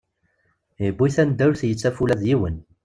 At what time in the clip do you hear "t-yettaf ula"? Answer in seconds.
1.57-2.15